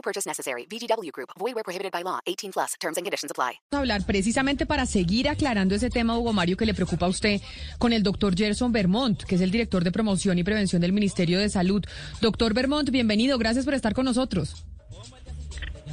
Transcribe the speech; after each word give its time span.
No 0.00 0.02
purchase 0.02 0.26
necessary. 0.26 0.66
VGW 0.66 1.10
Group. 1.12 1.30
Void 1.38 1.54
where 1.54 1.62
prohibited 1.62 1.92
by 1.92 2.02
law. 2.02 2.20
18 2.24 2.52
plus. 2.52 2.74
Terms 2.80 2.96
and 2.96 3.04
conditions 3.04 3.30
apply. 3.30 3.60
Hablar 3.72 4.06
precisamente 4.06 4.64
para 4.64 4.86
seguir 4.86 5.28
aclarando 5.28 5.74
ese 5.74 5.90
tema, 5.90 6.18
Hugo 6.18 6.32
Mario, 6.32 6.56
que 6.56 6.64
le 6.64 6.72
preocupa 6.72 7.04
a 7.04 7.08
usted 7.10 7.40
con 7.78 7.92
el 7.92 8.02
doctor 8.02 8.34
Gerson 8.34 8.72
Vermont, 8.72 9.22
que 9.24 9.34
es 9.34 9.42
el 9.42 9.50
director 9.50 9.84
de 9.84 9.92
promoción 9.92 10.38
y 10.38 10.42
prevención 10.42 10.80
del 10.80 10.92
Ministerio 10.92 11.38
de 11.38 11.50
Salud. 11.50 11.84
Doctor 12.22 12.54
Vermont, 12.54 12.88
bienvenido. 12.90 13.36
Gracias 13.36 13.66
por 13.66 13.74
estar 13.74 13.92
con 13.92 14.06
nosotros. 14.06 14.64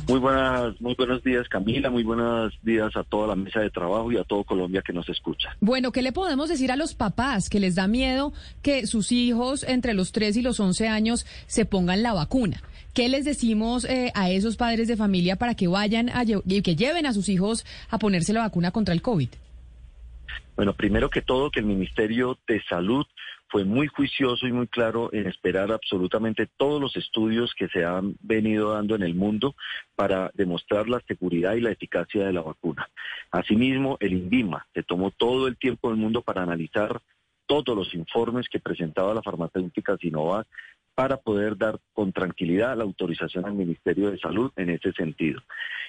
Muy 0.08 0.20
buenas, 0.20 0.80
muy 0.80 0.96
buenos 0.96 1.22
días 1.22 1.50
Camila, 1.50 1.90
muy 1.90 2.04
buenos 2.04 2.58
días 2.62 2.96
a 2.96 3.04
toda 3.04 3.28
la 3.28 3.36
mesa 3.36 3.60
de 3.60 3.70
trabajo 3.70 4.10
y 4.10 4.18
a 4.18 4.24
todo 4.24 4.46
Colombia 4.46 4.82
que 4.82 4.94
nos 4.94 5.10
escucha. 5.10 5.50
Bueno, 5.60 5.92
¿qué 5.92 6.02
le 6.02 6.14
podemos 6.14 6.48
decir 6.48 6.72
a 6.72 6.78
los 6.78 6.94
papás 6.94 7.50
que 7.50 7.60
les 7.60 7.76
da 7.76 7.90
miedo 7.90 8.32
que 8.62 8.88
sus 8.88 9.12
hijos 9.12 9.64
entre 9.64 9.94
los 9.94 10.14
3 10.14 10.38
y 10.38 10.42
los 10.42 10.62
11 10.62 10.88
años 10.88 11.26
se 11.48 11.66
pongan 11.66 12.04
la 12.04 12.14
vacuna? 12.14 12.62
¿Qué 12.94 13.10
les 13.10 13.26
decimos 13.26 13.84
eh, 13.84 14.14
a 14.16 14.30
esos 14.30 14.56
padres 14.56 14.88
de 14.88 14.96
familia 14.96 15.36
para 15.36 15.56
que 15.56 15.68
vayan 15.68 16.10
a 16.10 16.24
y 16.24 16.62
que 16.62 16.76
lleven 16.78 17.06
a 17.06 17.12
sus 17.12 17.28
hijos 17.28 17.66
a 17.90 18.00
ponerse 18.00 18.32
la 18.32 18.40
vacuna 18.42 18.72
contra 18.72 18.94
el 18.94 19.02
COVID? 19.02 19.30
Bueno, 20.56 20.74
primero 20.74 21.10
que 21.10 21.22
todo 21.22 21.52
que 21.52 21.60
el 21.60 21.66
Ministerio 21.66 22.38
de 22.48 22.64
Salud 22.70 23.06
fue 23.50 23.64
muy 23.64 23.88
juicioso 23.88 24.46
y 24.48 24.52
muy 24.52 24.68
claro 24.68 25.10
en 25.14 25.28
esperar 25.28 25.72
absolutamente 25.72 26.48
todos 26.58 26.82
los 26.82 26.96
estudios 26.96 27.54
que 27.58 27.68
se 27.70 27.86
han 27.86 28.16
venido 28.22 28.74
dando 28.74 28.96
en 28.96 29.04
el 29.04 29.16
mundo 29.16 29.56
para 29.96 30.32
demostrar 30.34 30.90
la 30.90 31.02
seguridad 31.08 31.56
y 31.56 31.62
la 31.62 31.72
eficacia 31.72 32.26
de 32.26 32.34
la 32.34 32.42
vacuna. 32.42 32.90
Asimismo, 33.32 33.98
el 34.00 34.14
INVIMA 34.14 34.68
se 34.74 34.84
tomó 34.84 35.12
todo 35.12 35.48
el 35.48 35.58
tiempo 35.58 35.90
del 35.90 35.98
mundo 35.98 36.22
para 36.22 36.44
analizar 36.44 37.02
todos 37.46 37.76
los 37.76 37.94
informes 37.94 38.50
que 38.50 38.60
presentaba 38.60 39.14
la 39.14 39.24
farmacéutica 39.24 39.98
Sinovac 39.98 40.48
para 40.94 41.18
poder 41.18 41.56
dar 41.58 41.80
con 41.94 42.12
tranquilidad 42.12 42.76
la 42.76 42.84
autorización 42.84 43.46
al 43.46 43.54
Ministerio 43.54 44.10
de 44.10 44.18
Salud 44.18 44.52
en 44.56 44.72
ese 44.72 44.92
sentido. 44.94 45.42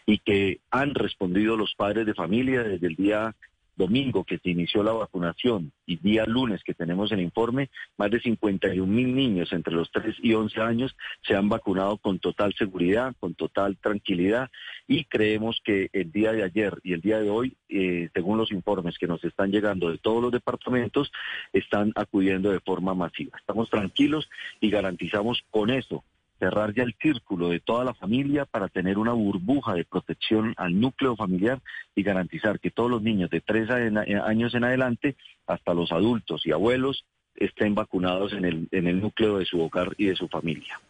Y 0.05 0.19
que 0.19 0.61
han 0.71 0.95
respondido 0.95 1.57
los 1.57 1.75
padres 1.75 2.05
de 2.05 2.15
familia 2.15 2.63
desde 2.63 2.87
el 2.87 2.95
día 2.95 3.35
domingo 3.79 4.25
que 4.25 4.39
se 4.39 4.51
inició 4.51 4.83
la 4.83 4.93
vacunación 4.93 5.73
y 5.87 5.97
día 5.97 6.27
lunes 6.27 6.63
que 6.65 6.75
tenemos 6.75 7.11
el 7.13 7.21
informe, 7.21 7.71
más 7.97 8.11
de 8.11 8.21
51 8.21 8.87
mil 8.87 9.15
niños 9.15 9.53
entre 9.53 9.73
los 9.73 9.91
3 9.93 10.17
y 10.23 10.35
11 10.35 10.61
años 10.61 10.97
se 11.23 11.35
han 11.35 11.49
vacunado 11.49 11.97
con 11.97 12.19
total 12.19 12.53
seguridad, 12.55 13.15
con 13.21 13.35
total 13.35 13.79
tranquilidad 13.79 14.51
y 14.87 15.05
creemos 15.05 15.61
que 15.65 15.89
el 15.93 16.11
día 16.11 16.33
de 16.33 16.43
ayer 16.43 16.79
y 16.83 16.93
el 16.93 17.01
día 17.01 17.21
de 17.21 17.31
hoy, 17.31 17.57
eh, 17.69 18.11
según 18.13 18.37
los 18.37 18.53
informes 18.53 18.99
que 18.99 19.07
nos 19.07 19.23
están 19.25 19.53
llegando 19.53 19.91
de 19.91 19.99
todos 19.99 20.21
los 20.21 20.33
departamentos, 20.33 21.11
están 21.53 21.93
acudiendo 21.95 22.51
de 22.51 22.61
forma 22.61 22.95
masiva. 22.95 23.39
Estamos 23.39 23.71
tranquilos 23.71 24.29
y 24.61 24.71
garantizamos 24.71 25.43
con 25.51 25.71
eso 25.71 26.05
cerrar 26.39 26.75
ya 26.75 26.83
el 26.83 26.95
círculo 27.01 27.49
de 27.49 27.61
toda 27.61 27.85
la 27.85 27.95
familia 27.95 28.45
para 28.45 28.69
tener 28.69 28.99
una 28.99 29.13
burbuja 29.13 29.75
de 29.75 29.85
protección 29.85 30.55
al 30.57 30.81
núcleo 30.81 31.17
familiar 31.17 31.61
y 31.95 32.03
garantizar 32.03 32.61
que 32.61 32.71
todos 32.71 32.91
los 32.91 33.03
niños 33.03 33.31
de 33.31 33.41
tres 33.41 33.69
años 33.71 34.55
en 34.55 34.65
adelante, 34.65 35.17
hasta 35.47 35.75
los 35.75 35.93
adultos 35.93 36.47
y 36.47 36.53
abuelos, 36.53 37.05
estén 37.35 37.75
vacunados 37.75 38.33
en 38.33 38.45
el, 38.45 38.69
en 38.73 38.87
el 38.87 39.01
núcleo 39.01 39.39
de 39.39 39.45
su 39.45 39.61
hogar 39.61 39.95
y 39.97 40.07
de 40.07 40.17
su 40.17 40.29
familia. 40.29 40.81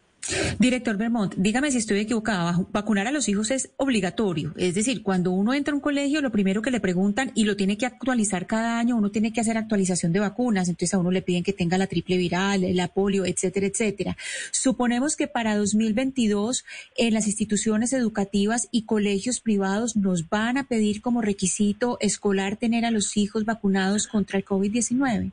Director 0.59 0.97
Vermont, 0.97 1.35
dígame 1.35 1.71
si 1.71 1.77
estoy 1.77 1.99
equivocada. 1.99 2.65
Vacunar 2.71 3.07
a 3.07 3.11
los 3.11 3.29
hijos 3.29 3.51
es 3.51 3.71
obligatorio. 3.77 4.53
Es 4.57 4.75
decir, 4.75 5.03
cuando 5.03 5.31
uno 5.31 5.53
entra 5.53 5.71
a 5.71 5.75
un 5.75 5.81
colegio, 5.81 6.21
lo 6.21 6.31
primero 6.31 6.61
que 6.61 6.71
le 6.71 6.79
preguntan 6.79 7.31
y 7.35 7.45
lo 7.45 7.55
tiene 7.55 7.77
que 7.77 7.85
actualizar 7.85 8.47
cada 8.47 8.79
año, 8.79 8.95
uno 8.95 9.11
tiene 9.11 9.33
que 9.33 9.41
hacer 9.41 9.57
actualización 9.57 10.13
de 10.13 10.19
vacunas. 10.19 10.67
Entonces 10.69 10.93
a 10.93 10.99
uno 10.99 11.11
le 11.11 11.21
piden 11.21 11.43
que 11.43 11.53
tenga 11.53 11.77
la 11.77 11.87
triple 11.87 12.17
viral, 12.17 12.65
la 12.75 12.87
polio, 12.87 13.25
etcétera, 13.25 13.67
etcétera. 13.67 14.17
Suponemos 14.51 15.15
que 15.15 15.27
para 15.27 15.55
2022 15.55 16.65
en 16.97 17.13
las 17.13 17.27
instituciones 17.27 17.93
educativas 17.93 18.67
y 18.71 18.83
colegios 18.83 19.39
privados 19.39 19.95
nos 19.95 20.29
van 20.29 20.57
a 20.57 20.67
pedir 20.67 21.01
como 21.01 21.21
requisito 21.21 21.97
escolar 22.01 22.57
tener 22.57 22.85
a 22.85 22.91
los 22.91 23.17
hijos 23.17 23.45
vacunados 23.45 24.07
contra 24.07 24.37
el 24.37 24.45
COVID-19. 24.45 25.31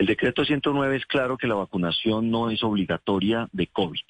El 0.00 0.06
decreto 0.06 0.46
109 0.46 0.96
es 0.96 1.04
claro 1.04 1.36
que 1.36 1.46
la 1.46 1.56
vacunación 1.56 2.30
no 2.30 2.48
es 2.48 2.64
obligatoria 2.64 3.50
de 3.52 3.66
COVID. 3.66 4.00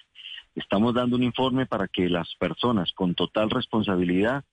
Estamos 0.55 0.95
dando 0.95 1.17
un 1.17 1.25
informe 1.25 1.67
para 1.67 1.89
que 1.89 2.09
las 2.09 2.33
personas 2.37 2.93
con 2.93 3.17
total 3.17 3.51
responsabilidad 3.51 4.45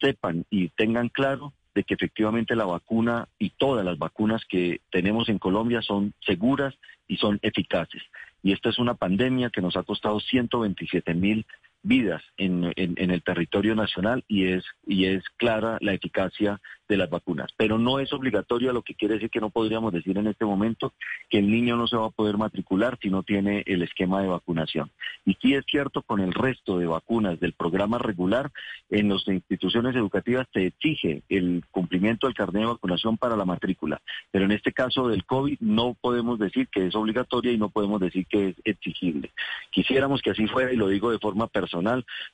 sepan 0.00 0.46
y 0.50 0.68
tengan 0.68 1.08
claro 1.08 1.52
de 1.74 1.82
que 1.82 1.94
efectivamente 1.94 2.54
la 2.54 2.66
vacuna 2.66 3.26
y 3.40 3.50
todas 3.50 3.84
las 3.84 3.98
vacunas 3.98 4.44
que 4.48 4.82
tenemos 4.92 5.28
en 5.28 5.40
Colombia 5.40 5.82
son 5.82 6.14
seguras 6.24 6.76
y 7.08 7.16
son 7.16 7.40
eficaces. 7.42 8.02
Y 8.44 8.52
esta 8.52 8.68
es 8.68 8.78
una 8.78 8.94
pandemia 8.94 9.50
que 9.50 9.62
nos 9.62 9.76
ha 9.76 9.82
costado 9.82 10.20
127 10.20 11.12
mil 11.12 11.44
vidas 11.84 12.22
en, 12.38 12.72
el 12.76 13.22
territorio 13.22 13.74
nacional 13.76 14.24
y 14.26 14.46
es, 14.46 14.64
y 14.86 15.04
es 15.04 15.22
clara 15.36 15.78
la 15.80 15.92
eficacia 15.92 16.60
de 16.88 16.96
las 16.96 17.08
vacunas. 17.08 17.50
Pero 17.56 17.78
no 17.78 17.98
es 17.98 18.12
obligatorio, 18.12 18.72
lo 18.72 18.82
que 18.82 18.94
quiere 18.94 19.14
decir 19.14 19.30
que 19.30 19.40
no 19.40 19.50
podríamos 19.50 19.92
decir 19.92 20.18
en 20.18 20.26
este 20.26 20.44
momento 20.44 20.92
que 21.30 21.38
el 21.38 21.50
niño 21.50 21.76
no 21.76 21.86
se 21.86 21.96
va 21.96 22.06
a 22.06 22.10
poder 22.10 22.36
matricular 22.36 22.98
si 23.00 23.10
no 23.10 23.22
tiene 23.22 23.62
el 23.66 23.82
esquema 23.82 24.20
de 24.20 24.28
vacunación. 24.28 24.90
Y 25.24 25.34
sí 25.40 25.54
es 25.54 25.64
cierto, 25.70 26.02
con 26.02 26.20
el 26.20 26.32
resto 26.32 26.78
de 26.78 26.86
vacunas 26.86 27.38
del 27.38 27.52
programa 27.52 27.98
regular, 27.98 28.50
en 28.90 29.10
las 29.10 29.26
instituciones 29.28 29.94
educativas 29.94 30.46
se 30.52 30.66
exige 30.66 31.22
el 31.28 31.64
cumplimiento 31.70 32.26
del 32.26 32.34
carnet 32.34 32.62
de 32.62 32.68
vacunación 32.68 33.16
para 33.18 33.36
la 33.36 33.44
matrícula. 33.44 34.00
Pero 34.30 34.46
en 34.46 34.52
este 34.52 34.72
caso 34.72 35.08
del 35.08 35.24
COVID 35.24 35.58
no 35.60 35.96
podemos 36.00 36.38
decir 36.38 36.68
que 36.68 36.86
es 36.86 36.94
obligatoria 36.94 37.52
y 37.52 37.58
no 37.58 37.68
podemos 37.68 38.00
decir 38.00 38.26
que 38.26 38.48
es 38.48 38.56
exigible. 38.64 39.32
Quisiéramos 39.70 40.22
que 40.22 40.30
así 40.30 40.46
fuera 40.46 40.72
y 40.72 40.76
lo 40.76 40.88
digo 40.88 41.10
de 41.10 41.18
forma 41.18 41.46
personal 41.46 41.73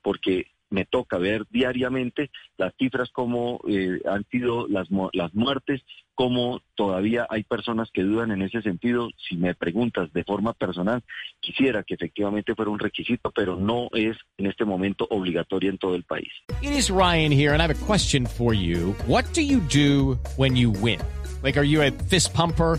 porque 0.02 0.46
me 0.70 0.84
toca 0.84 1.18
ver 1.18 1.44
diariamente 1.50 2.30
las 2.56 2.72
cifras 2.78 3.10
como 3.10 3.60
eh, 3.68 4.00
han 4.08 4.24
sido 4.30 4.68
las, 4.68 4.88
las 5.12 5.34
muertes, 5.34 5.82
como 6.14 6.60
todavía 6.74 7.26
hay 7.28 7.42
personas 7.42 7.90
que 7.92 8.02
dudan 8.02 8.30
en 8.30 8.42
ese 8.42 8.62
sentido. 8.62 9.10
Si 9.28 9.36
me 9.36 9.54
preguntas 9.54 10.12
de 10.12 10.22
forma 10.22 10.52
personal, 10.52 11.02
quisiera 11.40 11.82
que 11.82 11.94
efectivamente 11.94 12.54
fuera 12.54 12.70
un 12.70 12.78
requisito, 12.78 13.32
pero 13.32 13.56
no 13.56 13.88
es 13.92 14.16
en 14.38 14.46
este 14.46 14.64
momento 14.64 15.06
obligatorio 15.10 15.70
en 15.70 15.78
todo 15.78 15.94
el 15.94 16.04
país. 16.04 16.30
It 16.62 16.72
is 16.72 16.90
Ryan 16.90 17.32
here 17.32 17.52
and 17.52 17.60
I 17.60 17.66
have 17.66 17.74
a 17.74 17.86
question 17.86 18.26
for 18.26 18.54
you. 18.54 18.94
What 19.06 19.24
do 19.32 19.42
you 19.42 19.60
do 19.60 20.18
when 20.36 20.56
you 20.56 20.70
win? 20.70 21.00
Like, 21.42 21.58
are 21.58 21.66
you 21.66 21.82
a 21.82 21.90
fist 21.90 22.34
pumper? 22.34 22.78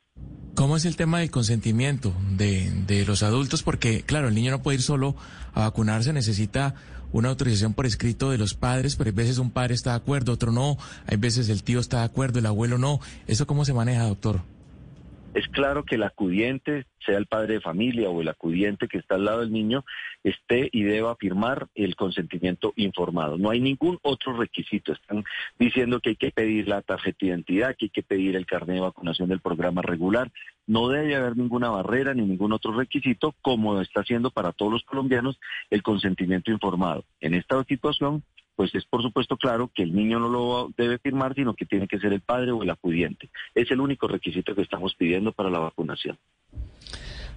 ¿Cómo 0.55 0.75
es 0.75 0.85
el 0.85 0.95
tema 0.95 1.19
del 1.19 1.31
consentimiento 1.31 2.13
de, 2.37 2.69
de 2.85 3.05
los 3.05 3.23
adultos? 3.23 3.63
Porque, 3.63 4.03
claro, 4.03 4.27
el 4.27 4.35
niño 4.35 4.51
no 4.51 4.61
puede 4.61 4.75
ir 4.75 4.81
solo 4.83 5.15
a 5.53 5.61
vacunarse, 5.61 6.13
necesita 6.13 6.75
una 7.13 7.29
autorización 7.29 7.73
por 7.73 7.85
escrito 7.85 8.31
de 8.31 8.37
los 8.37 8.53
padres, 8.53 8.95
pero 8.95 9.09
hay 9.09 9.15
veces 9.15 9.37
un 9.37 9.51
padre 9.51 9.75
está 9.75 9.91
de 9.91 9.97
acuerdo, 9.97 10.33
otro 10.33 10.51
no, 10.51 10.77
hay 11.07 11.17
veces 11.17 11.49
el 11.49 11.63
tío 11.63 11.79
está 11.79 11.99
de 11.99 12.05
acuerdo, 12.05 12.39
el 12.39 12.45
abuelo 12.45 12.77
no. 12.77 12.99
¿Eso 13.27 13.47
cómo 13.47 13.65
se 13.65 13.73
maneja, 13.73 14.03
doctor? 14.03 14.41
Es 15.33 15.47
claro 15.47 15.85
que 15.85 15.95
el 15.95 16.03
acudiente, 16.03 16.85
sea 17.05 17.17
el 17.17 17.25
padre 17.25 17.55
de 17.55 17.61
familia 17.61 18.09
o 18.09 18.21
el 18.21 18.27
acudiente 18.27 18.89
que 18.89 18.97
está 18.97 19.15
al 19.15 19.25
lado 19.25 19.39
del 19.39 19.51
niño, 19.53 19.85
esté 20.23 20.69
y 20.73 20.83
deba 20.83 21.15
firmar 21.15 21.67
el 21.73 21.95
consentimiento 21.95 22.73
informado. 22.75 23.37
No 23.37 23.49
hay 23.49 23.61
ningún 23.61 23.97
otro 24.01 24.33
requisito. 24.33 24.91
Están 24.91 25.23
diciendo 25.57 26.01
que 26.01 26.09
hay 26.09 26.15
que 26.17 26.31
pedir 26.31 26.67
la 26.67 26.81
tarjeta 26.81 27.17
de 27.21 27.27
identidad, 27.27 27.75
que 27.77 27.85
hay 27.85 27.89
que 27.89 28.03
pedir 28.03 28.35
el 28.35 28.45
carnet 28.45 28.75
de 28.75 28.81
vacunación 28.81 29.29
del 29.29 29.39
programa 29.39 29.81
regular. 29.81 30.31
No 30.67 30.89
debe 30.89 31.15
haber 31.15 31.37
ninguna 31.37 31.69
barrera 31.69 32.13
ni 32.13 32.23
ningún 32.23 32.51
otro 32.51 32.73
requisito, 32.73 33.33
como 33.41 33.79
está 33.79 34.01
haciendo 34.01 34.31
para 34.31 34.51
todos 34.51 34.71
los 34.71 34.83
colombianos 34.83 35.39
el 35.69 35.81
consentimiento 35.81 36.51
informado. 36.51 37.05
En 37.21 37.35
esta 37.35 37.63
situación 37.63 38.23
pues 38.55 38.73
es 38.75 38.85
por 38.85 39.01
supuesto 39.01 39.37
claro 39.37 39.71
que 39.73 39.83
el 39.83 39.95
niño 39.95 40.19
no 40.19 40.29
lo 40.29 40.71
debe 40.77 40.99
firmar, 40.99 41.35
sino 41.35 41.55
que 41.55 41.65
tiene 41.65 41.87
que 41.87 41.99
ser 41.99 42.13
el 42.13 42.21
padre 42.21 42.51
o 42.51 42.63
el 42.63 42.69
acudiente. 42.69 43.29
Es 43.55 43.71
el 43.71 43.81
único 43.81 44.07
requisito 44.07 44.55
que 44.55 44.61
estamos 44.61 44.95
pidiendo 44.95 45.31
para 45.31 45.49
la 45.49 45.59
vacunación. 45.59 46.17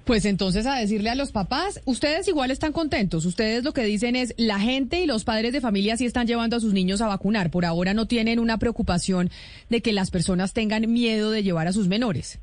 Pues 0.05 0.26
entonces 0.26 0.66
a 0.66 0.76
decirle 0.76 1.08
a 1.08 1.14
los 1.14 1.32
papás, 1.32 1.81
ustedes 1.87 2.28
igual 2.28 2.50
están 2.50 2.72
contentos, 2.72 3.25
ustedes 3.25 3.64
lo 3.64 3.72
que 3.72 3.84
dicen 3.84 4.16
es 4.16 4.34
la 4.37 4.61
gente 4.61 5.00
y 5.00 5.06
los 5.06 5.25
padres 5.25 5.55
de 5.55 5.62
familia 5.62 5.96
sí 5.96 6.05
están 6.05 6.26
llevando 6.26 6.56
a 6.56 6.61
sus 6.61 6.75
niños 6.75 7.00
a 7.00 7.06
vacunar, 7.06 7.50
por 7.50 7.64
ahora 7.64 7.94
no 7.94 8.06
tienen 8.06 8.38
una 8.38 8.58
preocupación 8.58 9.31
de 9.70 9.81
que 9.81 9.94
las 9.94 10.11
personas 10.11 10.52
tengan 10.52 10.93
miedo 10.93 11.31
de 11.31 11.43
llevar 11.43 11.69
a 11.69 11.72
sus 11.72 11.88
menores 11.88 12.38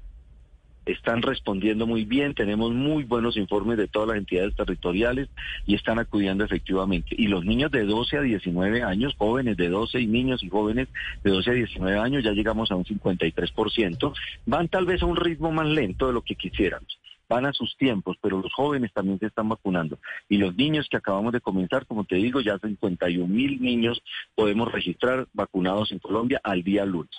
están 0.85 1.21
respondiendo 1.21 1.85
muy 1.85 2.05
bien, 2.05 2.33
tenemos 2.33 2.71
muy 2.71 3.03
buenos 3.03 3.37
informes 3.37 3.77
de 3.77 3.87
todas 3.87 4.09
las 4.09 4.17
entidades 4.17 4.55
territoriales 4.55 5.29
y 5.65 5.75
están 5.75 5.99
acudiendo 5.99 6.43
efectivamente. 6.43 7.15
Y 7.17 7.27
los 7.27 7.45
niños 7.45 7.71
de 7.71 7.85
12 7.85 8.17
a 8.17 8.21
19 8.21 8.83
años, 8.83 9.15
jóvenes 9.17 9.57
de 9.57 9.69
12 9.69 9.99
y 9.99 10.07
niños 10.07 10.43
y 10.43 10.49
jóvenes 10.49 10.87
de 11.23 11.31
12 11.31 11.51
a 11.51 11.53
19 11.53 11.99
años, 11.99 12.23
ya 12.23 12.31
llegamos 12.31 12.71
a 12.71 12.75
un 12.75 12.85
53%, 12.85 14.13
van 14.45 14.67
tal 14.67 14.85
vez 14.85 15.01
a 15.01 15.05
un 15.05 15.15
ritmo 15.15 15.51
más 15.51 15.67
lento 15.67 16.07
de 16.07 16.13
lo 16.13 16.21
que 16.21 16.35
quisiéramos 16.35 16.99
van 17.31 17.45
a 17.45 17.53
sus 17.53 17.77
tiempos, 17.77 18.17
pero 18.21 18.41
los 18.41 18.51
jóvenes 18.51 18.91
también 18.91 19.17
se 19.17 19.27
están 19.27 19.47
vacunando. 19.47 19.97
Y 20.27 20.37
los 20.37 20.53
niños 20.57 20.89
que 20.91 20.97
acabamos 20.97 21.31
de 21.31 21.39
comenzar, 21.39 21.85
como 21.85 22.03
te 22.03 22.17
digo, 22.17 22.41
ya 22.41 22.59
51 22.59 23.25
mil 23.25 23.61
niños 23.61 24.03
podemos 24.35 24.69
registrar 24.69 25.27
vacunados 25.31 25.93
en 25.93 25.99
Colombia 25.99 26.41
al 26.43 26.61
día 26.61 26.83
lunes. 26.83 27.15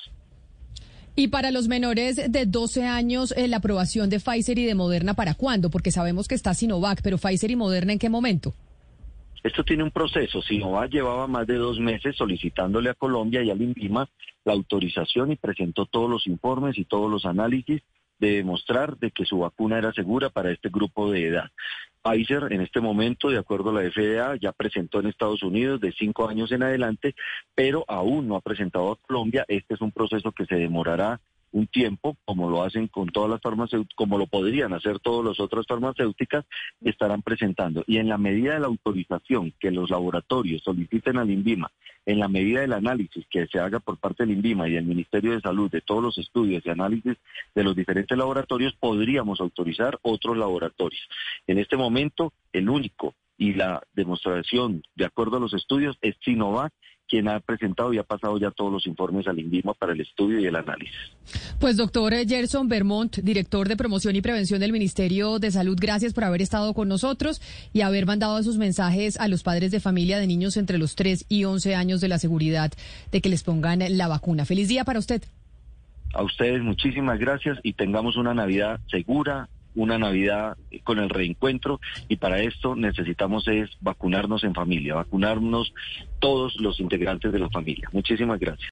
Y 1.14 1.28
para 1.28 1.50
los 1.50 1.68
menores 1.68 2.16
de 2.30 2.46
12 2.46 2.86
años, 2.86 3.34
eh, 3.36 3.46
la 3.46 3.58
aprobación 3.58 4.08
de 4.08 4.18
Pfizer 4.18 4.58
y 4.58 4.64
de 4.64 4.74
Moderna, 4.74 5.14
¿para 5.14 5.34
cuándo? 5.34 5.68
Porque 5.68 5.90
sabemos 5.90 6.26
que 6.26 6.34
está 6.34 6.54
Sinovac, 6.54 7.02
pero 7.02 7.18
Pfizer 7.18 7.50
y 7.50 7.56
Moderna, 7.56 7.92
¿en 7.92 7.98
qué 7.98 8.08
momento? 8.08 8.54
Esto 9.42 9.64
tiene 9.64 9.82
un 9.82 9.90
proceso. 9.90 10.40
Sinovac 10.40 10.90
llevaba 10.90 11.26
más 11.26 11.46
de 11.46 11.56
dos 11.56 11.78
meses 11.80 12.16
solicitándole 12.16 12.90
a 12.90 12.94
Colombia 12.94 13.42
y 13.42 13.50
al 13.50 13.60
INVIMA 13.60 14.08
la 14.44 14.52
autorización 14.52 15.32
y 15.32 15.36
presentó 15.36 15.84
todos 15.86 16.08
los 16.08 16.26
informes 16.26 16.78
y 16.78 16.84
todos 16.84 17.10
los 17.10 17.26
análisis 17.26 17.82
de 18.18 18.36
demostrar 18.36 18.96
de 18.98 19.10
que 19.10 19.24
su 19.24 19.40
vacuna 19.40 19.78
era 19.78 19.92
segura 19.92 20.30
para 20.30 20.52
este 20.52 20.68
grupo 20.70 21.10
de 21.10 21.26
edad. 21.26 21.50
Pfizer 22.02 22.52
en 22.52 22.60
este 22.60 22.80
momento, 22.80 23.30
de 23.30 23.38
acuerdo 23.38 23.70
a 23.70 23.74
la 23.74 23.90
FDA, 23.90 24.36
ya 24.36 24.52
presentó 24.52 25.00
en 25.00 25.06
Estados 25.06 25.42
Unidos 25.42 25.80
de 25.80 25.92
cinco 25.92 26.28
años 26.28 26.50
en 26.52 26.62
adelante, 26.62 27.14
pero 27.54 27.84
aún 27.88 28.28
no 28.28 28.36
ha 28.36 28.40
presentado 28.40 28.92
a 28.92 28.96
Colombia. 28.96 29.44
Este 29.48 29.74
es 29.74 29.80
un 29.80 29.92
proceso 29.92 30.32
que 30.32 30.46
se 30.46 30.56
demorará 30.56 31.20
un 31.52 31.66
tiempo, 31.66 32.16
como 32.24 32.50
lo 32.50 32.62
hacen 32.62 32.88
con 32.88 33.08
todas 33.08 33.30
las 33.30 33.40
farmacéuticas, 33.40 33.94
como 33.94 34.18
lo 34.18 34.26
podrían 34.26 34.72
hacer 34.72 34.98
todas 34.98 35.24
las 35.24 35.40
otras 35.40 35.66
farmacéuticas, 35.66 36.44
estarán 36.80 37.22
presentando. 37.22 37.84
Y 37.86 37.98
en 37.98 38.08
la 38.08 38.18
medida 38.18 38.54
de 38.54 38.60
la 38.60 38.66
autorización 38.66 39.52
que 39.60 39.70
los 39.70 39.90
laboratorios 39.90 40.62
soliciten 40.62 41.18
al 41.18 41.30
INVIMA, 41.30 41.70
en 42.04 42.18
la 42.18 42.28
medida 42.28 42.62
del 42.62 42.72
análisis 42.72 43.24
que 43.30 43.46
se 43.46 43.60
haga 43.60 43.78
por 43.78 43.98
parte 43.98 44.24
del 44.24 44.36
INVIMA 44.36 44.68
y 44.68 44.72
del 44.72 44.84
Ministerio 44.84 45.32
de 45.32 45.40
Salud 45.40 45.70
de 45.70 45.82
todos 45.82 46.02
los 46.02 46.18
estudios 46.18 46.64
y 46.64 46.70
análisis 46.70 47.16
de 47.54 47.64
los 47.64 47.76
diferentes 47.76 48.16
laboratorios, 48.16 48.74
podríamos 48.74 49.40
autorizar 49.40 49.98
otros 50.02 50.36
laboratorios. 50.36 51.06
En 51.46 51.58
este 51.58 51.76
momento, 51.76 52.32
el 52.52 52.68
único 52.68 53.14
y 53.38 53.54
la 53.54 53.82
demostración, 53.94 54.82
de 54.94 55.04
acuerdo 55.04 55.36
a 55.36 55.40
los 55.40 55.54
estudios, 55.54 55.96
es 56.00 56.16
Sinovac 56.24 56.72
quien 57.12 57.28
ha 57.28 57.40
presentado 57.40 57.92
y 57.92 57.98
ha 57.98 58.04
pasado 58.04 58.38
ya 58.38 58.50
todos 58.50 58.72
los 58.72 58.86
informes 58.86 59.28
al 59.28 59.38
INVIMA 59.38 59.74
para 59.74 59.92
el 59.92 60.00
estudio 60.00 60.40
y 60.40 60.46
el 60.46 60.56
análisis. 60.56 60.96
Pues 61.60 61.76
doctor 61.76 62.14
Gerson 62.26 62.68
Vermont, 62.68 63.18
director 63.18 63.68
de 63.68 63.76
promoción 63.76 64.16
y 64.16 64.22
prevención 64.22 64.60
del 64.60 64.72
Ministerio 64.72 65.38
de 65.38 65.50
Salud, 65.50 65.76
gracias 65.78 66.14
por 66.14 66.24
haber 66.24 66.40
estado 66.40 66.72
con 66.72 66.88
nosotros 66.88 67.42
y 67.74 67.82
haber 67.82 68.06
mandado 68.06 68.38
esos 68.38 68.56
mensajes 68.56 69.20
a 69.20 69.28
los 69.28 69.42
padres 69.42 69.70
de 69.72 69.80
familia 69.80 70.18
de 70.18 70.26
niños 70.26 70.56
entre 70.56 70.78
los 70.78 70.94
3 70.94 71.26
y 71.28 71.44
11 71.44 71.74
años 71.74 72.00
de 72.00 72.08
la 72.08 72.18
seguridad 72.18 72.72
de 73.10 73.20
que 73.20 73.28
les 73.28 73.42
pongan 73.42 73.80
la 73.90 74.08
vacuna. 74.08 74.46
Feliz 74.46 74.68
día 74.68 74.84
para 74.84 74.98
usted. 74.98 75.22
A 76.14 76.22
ustedes 76.22 76.62
muchísimas 76.62 77.18
gracias 77.18 77.58
y 77.62 77.74
tengamos 77.74 78.16
una 78.16 78.32
Navidad 78.32 78.80
segura, 78.90 79.50
una 79.74 79.98
Navidad 79.98 80.56
con 80.84 80.98
el 80.98 81.08
reencuentro 81.08 81.80
y 82.08 82.16
para 82.16 82.40
esto 82.40 82.76
necesitamos 82.76 83.46
es 83.48 83.70
vacunarnos 83.80 84.44
en 84.44 84.54
familia, 84.54 84.94
vacunarnos 84.94 85.72
todos 86.18 86.56
los 86.60 86.80
integrantes 86.80 87.32
de 87.32 87.38
la 87.38 87.50
familia. 87.50 87.88
Muchísimas 87.92 88.38
gracias. 88.38 88.71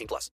18 0.01 0.07
plus. 0.07 0.29